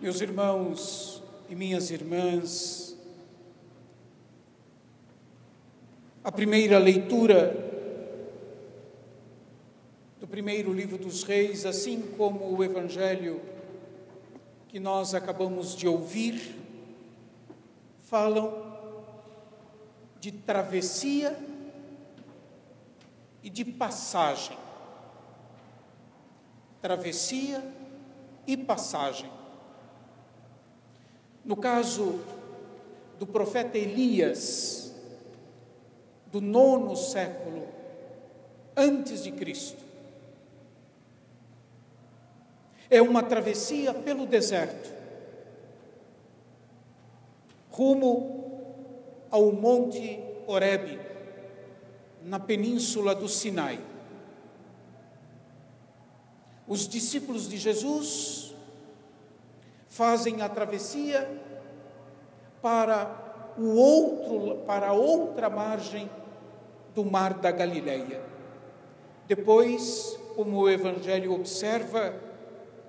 [0.00, 2.96] Meus irmãos e minhas irmãs,
[6.22, 7.52] a primeira leitura
[10.20, 13.40] do primeiro livro dos Reis, assim como o Evangelho
[14.68, 16.54] que nós acabamos de ouvir,
[18.04, 18.78] falam
[20.20, 21.36] de travessia
[23.42, 24.56] e de passagem.
[26.80, 27.64] Travessia
[28.46, 29.37] e passagem.
[31.48, 32.20] No caso
[33.18, 34.92] do profeta Elias,
[36.26, 37.66] do nono século
[38.76, 39.82] antes de Cristo,
[42.90, 44.92] é uma travessia pelo deserto,
[47.70, 48.76] rumo
[49.30, 51.00] ao Monte Horebe,
[52.24, 53.80] na península do Sinai.
[56.66, 58.47] Os discípulos de Jesus
[59.98, 61.28] fazem a travessia
[62.62, 66.08] para o outro, para a outra margem
[66.94, 68.22] do mar da Galileia.
[69.26, 72.14] Depois, como o evangelho observa,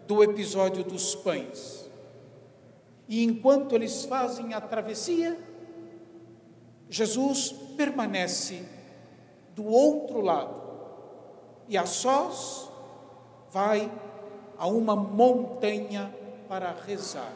[0.05, 1.89] do episódio dos pães.
[3.07, 5.35] E enquanto eles fazem a travessia,
[6.91, 8.61] Jesus permanece
[9.55, 10.61] do outro lado
[11.67, 12.69] e a sós
[13.49, 13.91] vai
[14.59, 16.18] a uma montanha
[16.49, 17.31] para rezar.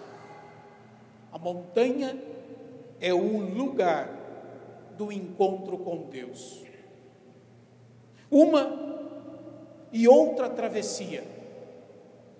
[1.31, 2.19] A montanha
[2.99, 4.09] é o lugar
[4.97, 6.63] do encontro com Deus.
[8.31, 8.81] Uma
[9.91, 11.23] e outra travessia,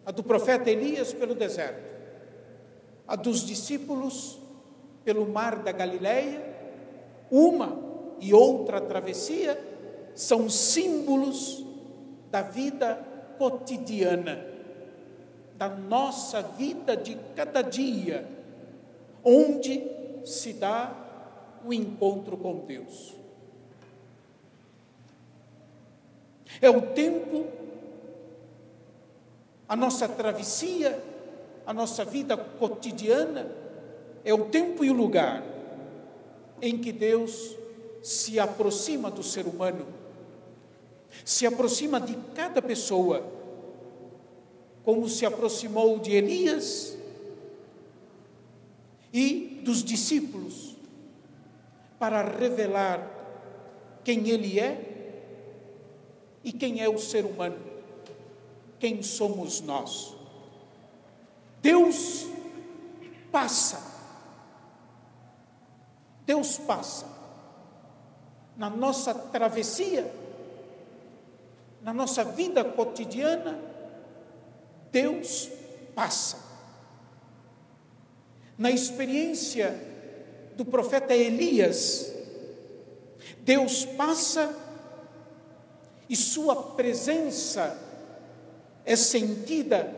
[0.03, 1.93] a do profeta Elias pelo deserto,
[3.07, 4.39] a dos discípulos
[5.05, 6.41] pelo mar da Galileia,
[7.29, 7.77] uma
[8.19, 9.59] e outra travessia
[10.15, 11.63] são símbolos
[12.31, 12.95] da vida
[13.37, 14.52] cotidiana
[15.63, 18.27] da nossa vida de cada dia,
[19.23, 19.81] onde
[20.25, 20.93] se dá
[21.63, 23.13] o encontro com Deus.
[26.61, 27.45] É o tempo,
[29.69, 31.01] a nossa travessia,
[31.65, 33.49] a nossa vida cotidiana,
[34.25, 35.43] é o tempo e o lugar
[36.61, 37.55] em que Deus
[38.01, 39.87] se aproxima do ser humano,
[41.23, 43.42] se aproxima de cada pessoa
[44.83, 46.97] como se aproximou de Elias
[49.11, 50.75] e dos discípulos,
[51.97, 53.09] para revelar
[54.03, 54.93] quem ele é
[56.43, 57.57] e quem é o ser humano,
[58.79, 60.13] quem somos nós.
[61.61, 62.25] Deus
[63.31, 63.81] passa,
[66.25, 67.07] Deus passa
[68.57, 70.13] na nossa travessia,
[71.81, 73.72] na nossa vida cotidiana,
[74.93, 75.49] Deus
[75.95, 76.37] passa.
[78.55, 79.75] Na experiência
[80.55, 82.13] do profeta Elias,
[83.39, 84.55] Deus passa
[86.07, 87.75] e sua presença
[88.85, 89.91] é sentida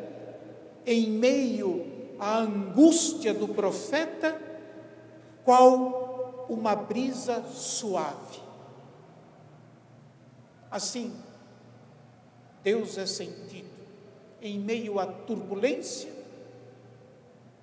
[0.85, 4.41] em meio à angústia do profeta,
[5.43, 8.39] qual uma brisa suave.
[10.71, 11.13] Assim,
[12.63, 13.74] Deus é sentido
[14.45, 16.13] em meio à turbulência,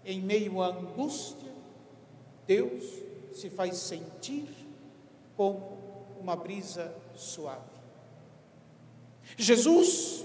[0.05, 1.49] em meio à angústia,
[2.45, 2.83] Deus
[3.33, 4.49] se faz sentir
[5.37, 5.79] como
[6.21, 7.61] uma brisa suave.
[9.37, 10.25] Jesus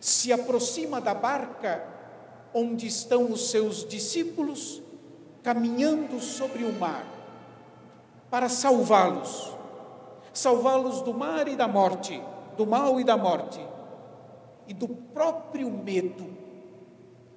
[0.00, 1.88] se aproxima da barca
[2.52, 4.82] onde estão os seus discípulos,
[5.40, 7.06] caminhando sobre o mar,
[8.28, 9.52] para salvá-los,
[10.32, 12.20] salvá-los do mar e da morte,
[12.56, 13.60] do mal e da morte
[14.66, 16.36] e do próprio medo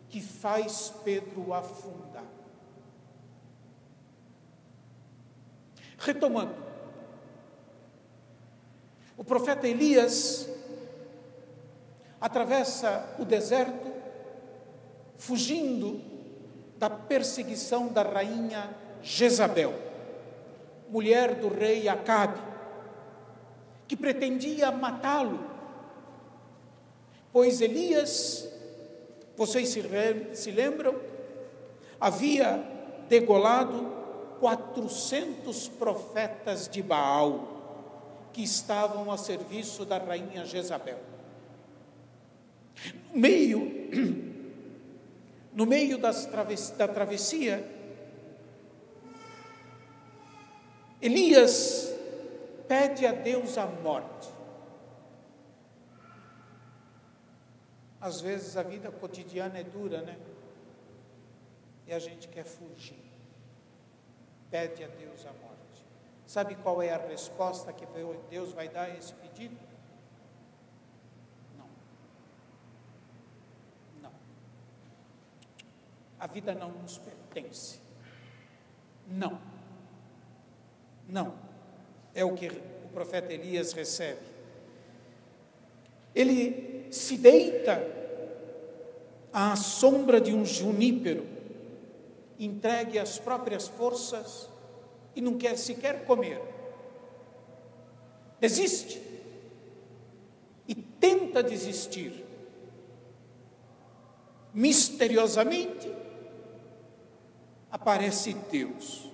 [0.09, 2.23] que faz Pedro afundar.
[5.97, 6.55] Retomando,
[9.17, 10.47] o profeta Elias
[12.19, 13.93] atravessa o deserto,
[15.17, 16.01] fugindo
[16.77, 18.69] da perseguição da rainha
[19.01, 19.73] Jezabel,
[20.89, 22.41] mulher do rei Acabe,
[23.87, 25.54] que pretendia matá-lo
[27.35, 28.47] Pois Elias,
[29.35, 29.83] vocês se,
[30.35, 30.95] se lembram,
[31.99, 32.63] havia
[33.09, 33.91] degolado
[34.39, 40.97] 400 profetas de Baal que estavam a serviço da rainha Jezabel.
[43.11, 43.89] No meio,
[45.53, 47.69] no meio das traves, da travessia,
[51.01, 51.93] Elias
[52.65, 54.34] pede a Deus a morte.
[58.05, 60.15] Às vezes a vida cotidiana é dura, né?
[61.87, 63.03] e a gente quer fugir.
[64.51, 65.85] Pede a Deus a morte.
[66.27, 67.85] Sabe qual é a resposta que
[68.29, 69.57] Deus vai dar a esse pedido?
[71.57, 71.67] Não.
[74.03, 74.11] Não.
[76.19, 77.79] A vida não nos pertence.
[79.07, 79.41] Não.
[81.07, 81.35] Não.
[82.13, 84.21] É o que o profeta Elias recebe.
[86.13, 87.85] Ele se deita
[89.31, 91.25] à sombra de um junípero,
[92.39, 94.49] entregue às próprias forças
[95.15, 96.41] e não quer sequer comer.
[98.39, 99.01] Desiste
[100.67, 102.23] e tenta desistir.
[104.53, 105.91] Misteriosamente
[107.69, 109.11] aparece Deus.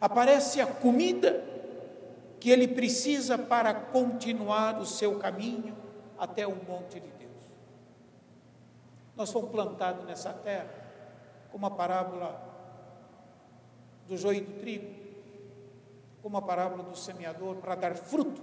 [0.00, 1.44] Aparece a comida
[2.38, 5.83] que ele precisa para continuar o seu caminho
[6.18, 7.24] até o monte de Deus.
[9.16, 10.72] Nós fomos plantados nessa terra,
[11.50, 12.52] como a parábola
[14.08, 14.92] do joio e do trigo,
[16.22, 18.42] como a parábola do semeador, para dar fruto.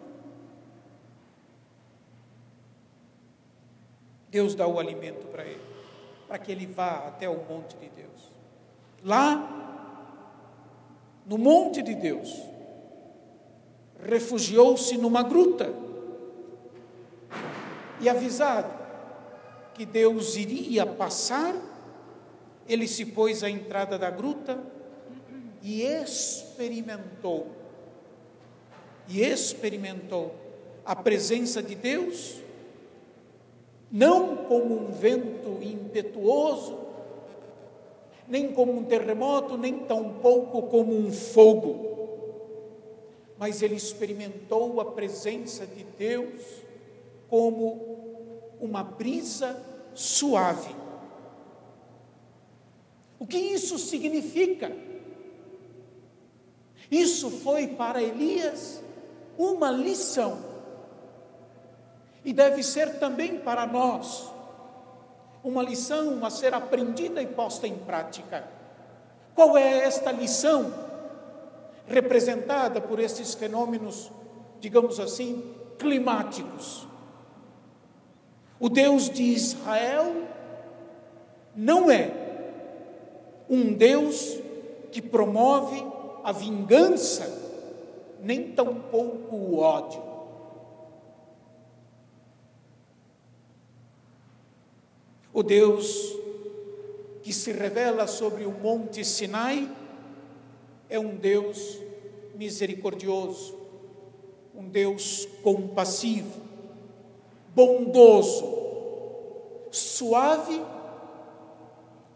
[4.29, 5.61] Deus dá o alimento para ele,
[6.27, 8.31] para que ele vá até o monte de Deus.
[9.03, 9.59] Lá,
[11.25, 12.41] no monte de Deus,
[13.99, 15.80] refugiou-se numa gruta
[18.01, 18.81] e avisado
[19.73, 21.55] que Deus iria passar,
[22.67, 24.59] ele se pôs à entrada da gruta
[25.61, 27.47] e experimentou,
[29.07, 30.35] e experimentou
[30.85, 32.41] a presença de Deus,
[33.91, 36.79] não como um vento impetuoso,
[38.27, 41.91] nem como um terremoto, nem tampouco como um fogo,
[43.37, 46.41] mas ele experimentou a presença de Deus
[47.27, 47.90] como
[48.61, 49.59] uma brisa
[49.93, 50.73] suave.
[53.19, 54.71] O que isso significa?
[56.89, 58.81] Isso foi para Elias
[59.37, 60.39] uma lição.
[62.23, 64.31] E deve ser também para nós
[65.43, 68.47] uma lição a ser aprendida e posta em prática.
[69.33, 70.71] Qual é esta lição
[71.87, 74.11] representada por esses fenômenos,
[74.59, 76.90] digamos assim, climáticos?
[78.61, 80.13] O Deus de Israel
[81.55, 82.11] não é
[83.49, 84.37] um Deus
[84.91, 85.83] que promove
[86.23, 87.27] a vingança,
[88.21, 89.99] nem tampouco o ódio.
[95.33, 96.15] O Deus
[97.23, 99.67] que se revela sobre o Monte Sinai
[100.87, 101.79] é um Deus
[102.35, 103.57] misericordioso,
[104.53, 106.50] um Deus compassivo,
[107.53, 108.45] bondoso,
[109.71, 110.61] suave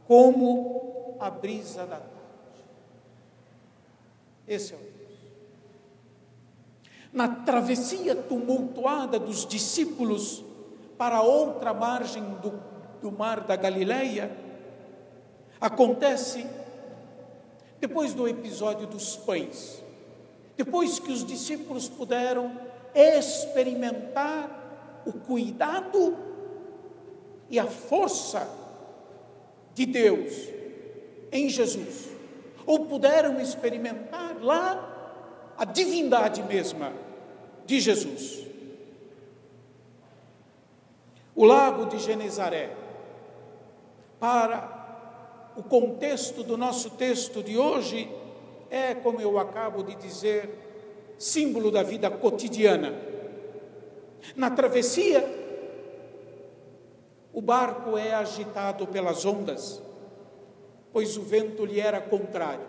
[0.08, 2.16] como a brisa da
[4.48, 5.20] esse é o Deus.
[7.12, 10.44] Na travessia tumultuada dos discípulos
[10.98, 12.54] para outra margem do,
[13.02, 14.32] do mar da Galileia,
[15.60, 16.46] acontece
[17.80, 19.84] depois do episódio dos pães,
[20.56, 22.52] depois que os discípulos puderam
[22.94, 24.65] experimentar
[25.06, 26.18] o cuidado
[27.50, 28.48] e a força
[29.74, 30.34] de Deus
[31.32, 32.10] em Jesus
[32.66, 36.92] ou puderam experimentar lá a divindade mesma
[37.66, 38.46] de Jesus.
[41.36, 42.76] O lago de Genezaré,
[44.20, 48.10] para o contexto do nosso texto de hoje,
[48.70, 50.50] é, como eu acabo de dizer,
[51.18, 52.94] símbolo da vida cotidiana.
[54.36, 55.28] Na travessia,
[57.34, 59.84] o barco é agitado pelas ondas
[60.96, 62.66] pois o vento lhe era contrário.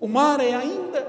[0.00, 1.06] O mar é ainda,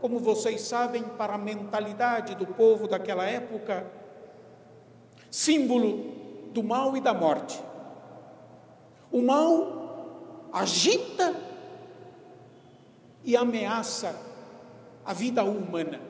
[0.00, 3.86] como vocês sabem, para a mentalidade do povo daquela época,
[5.30, 7.62] símbolo do mal e da morte.
[9.12, 11.32] O mal agita
[13.22, 14.20] e ameaça
[15.04, 16.00] a vida humana.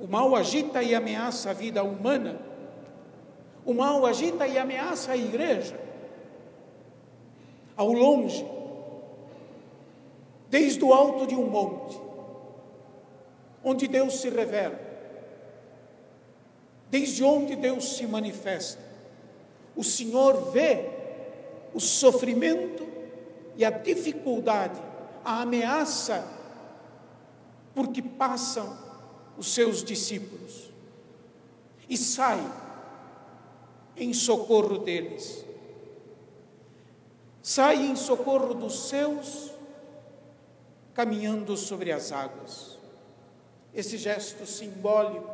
[0.00, 2.40] O mal agita e ameaça a vida humana.
[3.64, 5.78] O mal agita e ameaça a igreja
[7.76, 8.44] ao longe,
[10.50, 11.98] desde o alto de um monte,
[13.64, 14.78] onde Deus se revela,
[16.90, 18.82] desde onde Deus se manifesta.
[19.74, 20.90] O Senhor vê
[21.72, 22.86] o sofrimento
[23.56, 24.78] e a dificuldade,
[25.24, 26.22] a ameaça
[27.74, 28.89] por que passam
[29.40, 30.70] os seus discípulos
[31.88, 32.40] e sai
[33.96, 35.44] em socorro deles
[37.42, 39.50] sai em socorro dos seus,
[40.94, 42.78] caminhando sobre as águas.
[43.72, 45.28] Esse gesto simbólico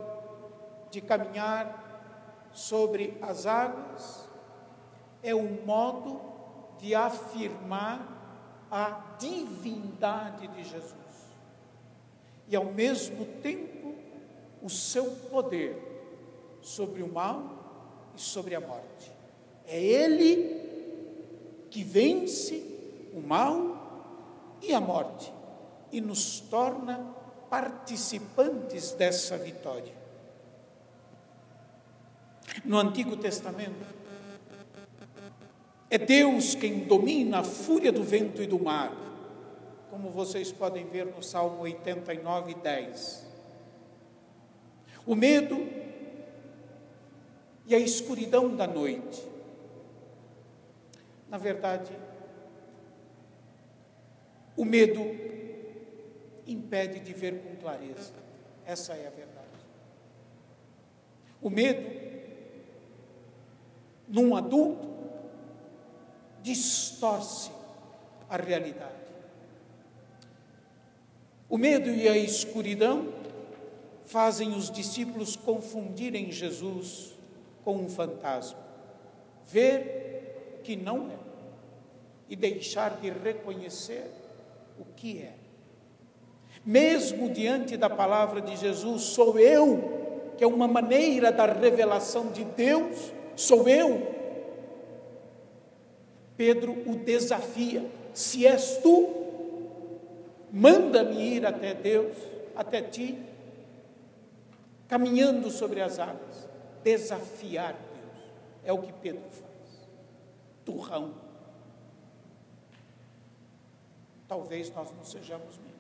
[0.90, 4.26] de caminhar sobre as águas
[5.22, 6.20] é um modo
[6.78, 8.14] de afirmar
[8.70, 10.94] a divindade de Jesus
[12.48, 13.75] e, ao mesmo tempo,
[14.62, 15.76] o seu poder
[16.60, 19.12] sobre o mal e sobre a morte.
[19.66, 20.64] É Ele
[21.70, 22.64] que vence
[23.12, 25.32] o mal e a morte
[25.92, 27.14] e nos torna
[27.48, 29.94] participantes dessa vitória.
[32.64, 33.84] No Antigo Testamento,
[35.88, 38.92] é Deus quem domina a fúria do vento e do mar,
[39.90, 43.25] como vocês podem ver no Salmo 89, 10.
[45.06, 45.66] O medo
[47.66, 49.24] e a escuridão da noite.
[51.28, 51.92] Na verdade,
[54.56, 55.00] o medo
[56.46, 58.12] impede de ver com clareza.
[58.64, 59.46] Essa é a verdade.
[61.42, 61.88] O medo,
[64.08, 64.88] num adulto,
[66.42, 67.50] distorce
[68.28, 68.94] a realidade.
[71.48, 73.12] O medo e a escuridão
[74.06, 77.14] fazem os discípulos confundirem Jesus
[77.64, 78.58] com um fantasma,
[79.44, 81.26] ver que não é.
[82.28, 84.10] E deixar de reconhecer
[84.80, 85.34] o que é.
[86.64, 92.42] Mesmo diante da palavra de Jesus, sou eu, que é uma maneira da revelação de
[92.44, 94.14] Deus, sou eu.
[96.36, 99.08] Pedro o desafia: se és tu,
[100.52, 102.16] manda-me ir até Deus,
[102.56, 103.16] até ti,
[104.88, 106.48] caminhando sobre as águas.
[106.82, 108.24] Desafiar Deus
[108.64, 109.88] é o que Pedro faz.
[110.64, 111.14] Turrão.
[114.28, 115.76] Talvez nós não sejamos menos.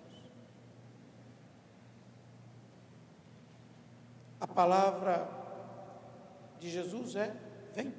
[4.40, 5.28] A palavra
[6.58, 7.34] de Jesus é:
[7.74, 7.92] vem.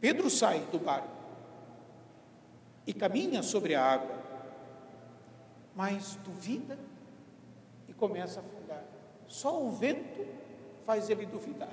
[0.00, 1.08] Pedro sai do barco
[2.86, 4.22] e caminha sobre a água,
[5.74, 6.78] mas duvida
[7.96, 8.84] começa a afundar.
[9.26, 10.26] Só o vento
[10.84, 11.72] faz ele duvidar.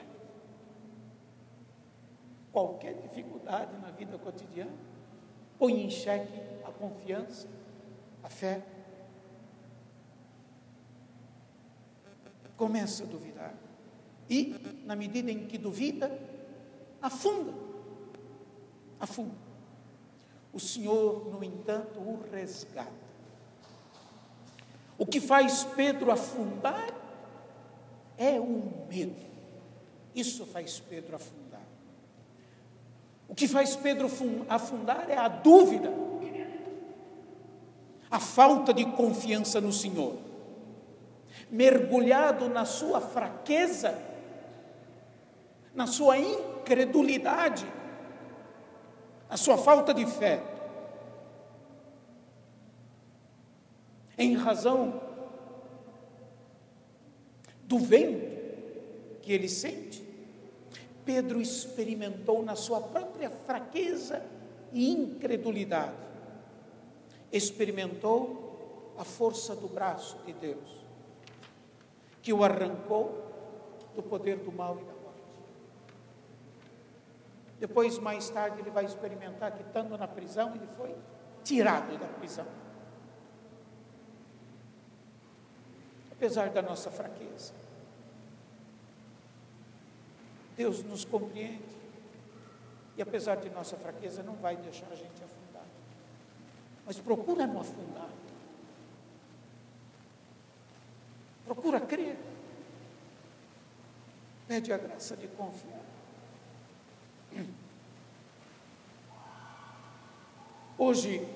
[2.52, 4.72] Qualquer dificuldade na vida cotidiana
[5.58, 7.48] põe em xeque a confiança,
[8.24, 8.62] a fé.
[12.56, 13.54] Começa a duvidar.
[14.30, 16.18] E, na medida em que duvida,
[17.02, 17.64] afunda
[19.04, 19.36] afunda.
[20.52, 23.03] O Senhor, no entanto, o resgata.
[24.98, 26.88] O que faz Pedro afundar
[28.18, 29.16] é o medo.
[30.14, 31.62] Isso faz Pedro afundar.
[33.28, 34.08] O que faz Pedro
[34.48, 35.92] afundar é a dúvida,
[38.12, 40.18] a falta de confiança no Senhor.
[41.50, 43.98] Mergulhado na sua fraqueza,
[45.74, 47.66] na sua incredulidade,
[49.28, 50.53] a sua falta de fé.
[54.24, 55.02] Em razão
[57.64, 58.32] do vento
[59.22, 60.02] que ele sente,
[61.04, 64.26] Pedro experimentou na sua própria fraqueza
[64.72, 65.98] e incredulidade,
[67.34, 70.86] experimentou a força do braço de Deus,
[72.22, 73.22] que o arrancou
[73.94, 74.94] do poder do mal e da
[77.60, 80.94] depois, mais tarde, ele vai experimentar que, estando na prisão, ele foi
[81.46, 82.46] tirado da prisão.
[86.24, 87.52] Apesar da nossa fraqueza,
[90.56, 91.76] Deus nos compreende.
[92.96, 95.66] E apesar de nossa fraqueza, não vai deixar a gente afundar.
[96.86, 98.08] Mas procura não afundar.
[101.44, 102.18] Procura crer.
[104.48, 105.84] Pede a graça de confiar.
[110.78, 111.28] Hoje,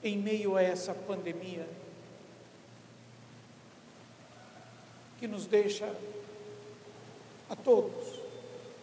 [0.00, 1.68] em meio a essa pandemia,
[5.26, 5.92] que nos deixa
[7.50, 8.20] a todos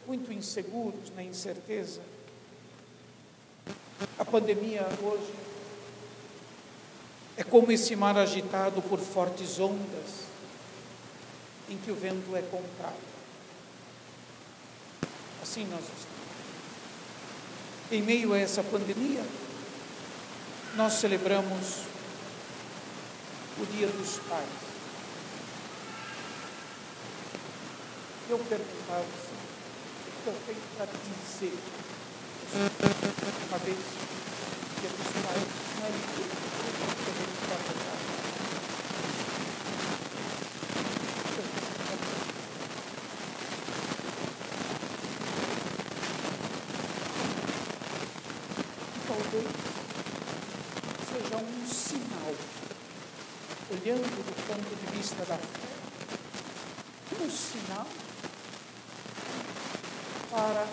[0.05, 2.01] muito inseguros, na incerteza,
[4.19, 5.33] a pandemia hoje
[7.37, 10.25] é como esse mar agitado por fortes ondas,
[11.69, 13.13] em que o vento é contrário.
[15.41, 16.03] Assim nós estamos.
[17.89, 19.23] Em meio a essa pandemia,
[20.75, 21.83] nós celebramos
[23.61, 24.72] o Dia dos Pais.
[28.29, 29.37] Eu perguntava assim,
[30.23, 31.57] que eu tenho para dizer.
[33.49, 36.33] Uma vez que eu disse, não é fazendo.
[49.05, 49.49] Talvez
[51.09, 52.33] seja um sinal,
[53.69, 55.73] olhando do ponto de vista da fé,
[57.21, 57.87] um sinal
[60.31, 60.65] para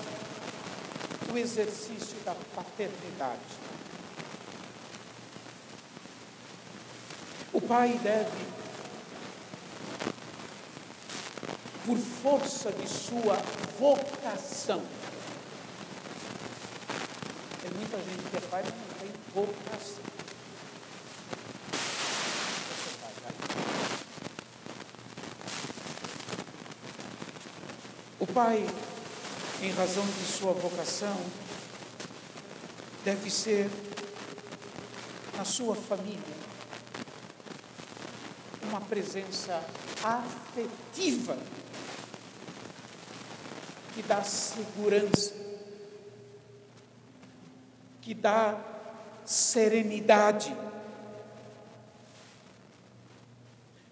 [1.33, 3.39] o exercício da paternidade.
[7.53, 8.47] O pai deve,
[11.87, 13.37] por força de sua
[13.79, 14.83] vocação,
[17.63, 20.11] tem muita gente que é pai, mas não tem vocação.
[28.19, 28.67] O pai
[29.63, 31.21] em razão de sua vocação,
[33.05, 33.69] deve ser
[35.37, 36.19] na sua família
[38.63, 39.63] uma presença
[40.03, 41.37] afetiva
[43.95, 45.35] que dá segurança,
[48.01, 48.59] que dá
[49.27, 50.57] serenidade,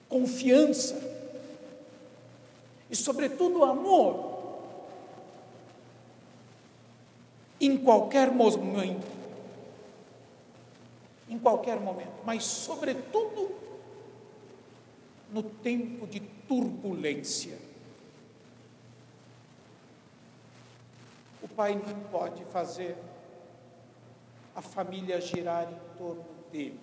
[0.08, 0.98] confiança
[2.88, 4.37] e, sobretudo, amor
[7.60, 9.06] em qualquer momento,
[11.28, 13.54] em qualquer momento, mas sobretudo
[15.32, 17.58] no tempo de turbulência.
[21.42, 22.96] O pai não pode fazer
[24.54, 26.80] a família girar em torno dele.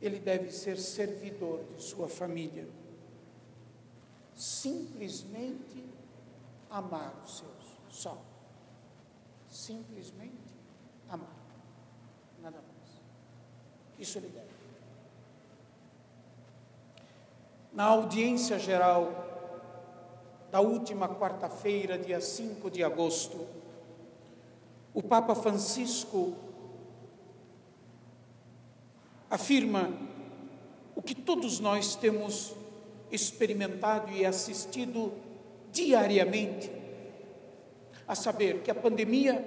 [0.00, 2.66] Ele deve ser servidor de sua família
[4.40, 5.84] simplesmente
[6.70, 8.16] amar os seus, só.
[9.46, 10.56] Simplesmente
[11.10, 11.36] amar.
[12.40, 13.00] Nada mais.
[13.98, 14.48] Isso ele deve.
[17.70, 19.12] Na audiência geral
[20.50, 23.46] da última quarta-feira, dia 5 de agosto,
[24.94, 26.34] o Papa Francisco
[29.28, 29.90] afirma
[30.96, 32.54] o que todos nós temos
[33.10, 35.12] experimentado e assistido
[35.72, 36.70] diariamente,
[38.06, 39.44] a saber que a pandemia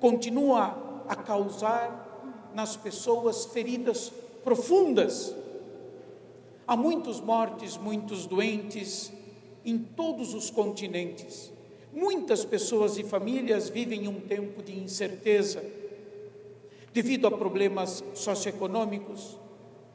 [0.00, 5.34] continua a causar nas pessoas feridas profundas.
[6.66, 9.12] Há muitos mortes, muitos doentes
[9.64, 11.52] em todos os continentes.
[11.92, 15.64] Muitas pessoas e famílias vivem um tempo de incerteza
[16.92, 19.38] devido a problemas socioeconômicos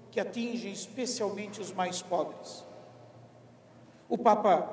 [0.09, 2.70] que atingem especialmente os mais pobres
[4.11, 4.69] o Papa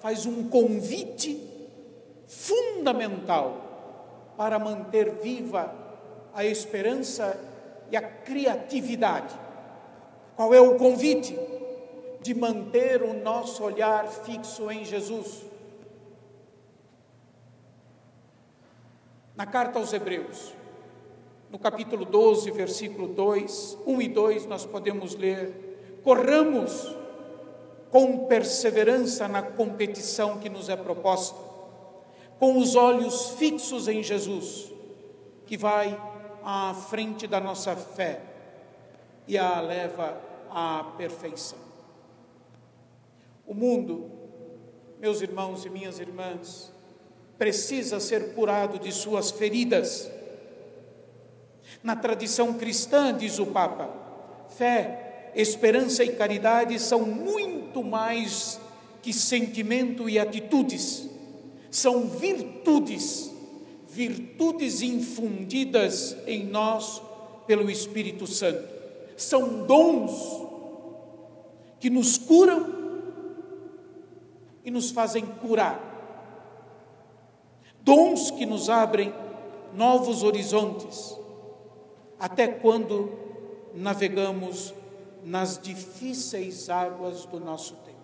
[0.00, 1.38] faz um convite
[2.26, 5.70] fundamental para manter viva
[6.32, 7.38] a esperança
[7.90, 9.38] e a criatividade.
[10.34, 11.38] Qual é o convite?
[12.22, 15.44] De manter o nosso olhar fixo em Jesus.
[19.36, 20.54] Na carta aos Hebreus,
[21.50, 26.97] no capítulo 12, versículo 2, 1 e 2, nós podemos ler: Corramos
[27.90, 31.38] com perseverança na competição que nos é proposta,
[32.38, 34.70] com os olhos fixos em Jesus,
[35.46, 35.98] que vai
[36.44, 38.20] à frente da nossa fé
[39.26, 40.20] e a leva
[40.50, 41.58] à perfeição.
[43.46, 44.10] O mundo,
[45.00, 46.70] meus irmãos e minhas irmãs,
[47.38, 50.10] precisa ser curado de suas feridas.
[51.82, 53.88] Na tradição cristã, diz o Papa,
[54.48, 58.60] fé, esperança e caridade são muito muito mais
[59.00, 61.08] que sentimento e atitudes,
[61.70, 63.32] são virtudes,
[63.88, 67.00] virtudes infundidas em nós
[67.46, 68.68] pelo Espírito Santo,
[69.16, 70.46] são dons
[71.78, 72.74] que nos curam
[74.64, 75.80] e nos fazem curar,
[77.82, 79.14] dons que nos abrem
[79.72, 81.16] novos horizontes,
[82.18, 83.12] até quando
[83.72, 84.74] navegamos
[85.24, 87.98] nas difíceis águas do nosso tempo.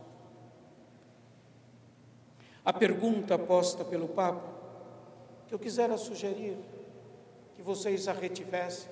[2.65, 4.53] A pergunta posta pelo Papa,
[5.47, 6.57] que eu quisera sugerir
[7.55, 8.91] que vocês a retivessem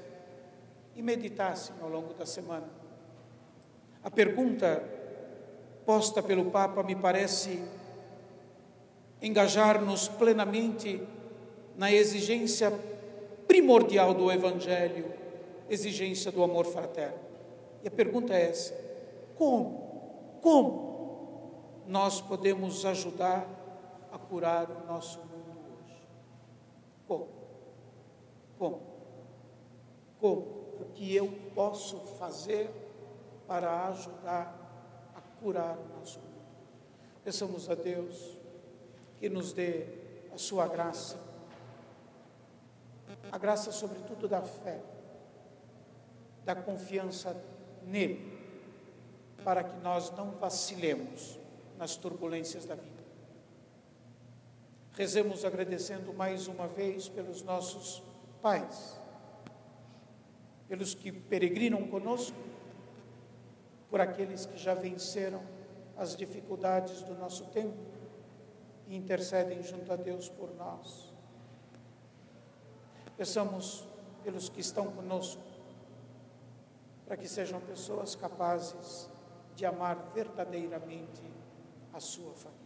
[0.95, 2.69] e meditassem ao longo da semana.
[4.05, 4.83] A pergunta
[5.87, 7.63] posta pelo Papa me parece
[9.23, 11.01] engajar-nos plenamente
[11.77, 12.73] na exigência
[13.47, 15.07] primordial do Evangelho,
[15.71, 17.32] exigência do amor fraterno.
[17.83, 18.75] E a pergunta é essa:
[19.37, 19.83] como?
[20.43, 20.93] como
[21.87, 23.47] nós podemos ajudar
[24.11, 26.03] a curar o nosso mundo hoje.
[27.07, 27.29] Como?
[28.59, 28.83] Como?
[30.21, 30.41] Como?
[30.81, 32.71] O que eu posso fazer
[33.47, 34.59] para ajudar
[35.15, 36.33] a curar o nosso mundo?
[37.25, 38.37] Peçamos a Deus
[39.19, 39.87] que nos dê
[40.35, 41.17] a sua graça,
[43.31, 44.81] a graça, sobretudo, da fé,
[46.45, 47.37] da confiança
[47.87, 48.33] nele,
[49.45, 51.39] para que nós não vacilemos
[51.77, 53.03] nas turbulências da vida.
[54.93, 58.03] Rezemos agradecendo mais uma vez pelos nossos
[58.43, 59.01] pais,
[60.69, 62.37] pelos que peregrinam conosco,
[63.91, 65.43] por aqueles que já venceram
[65.97, 67.77] as dificuldades do nosso tempo
[68.87, 71.13] e intercedem junto a Deus por nós.
[73.17, 73.87] Peçamos
[74.23, 75.43] pelos que estão conosco,
[77.13, 79.07] para que sejam pessoas capazes
[79.55, 81.21] de amar verdadeiramente
[81.93, 82.62] a sua família.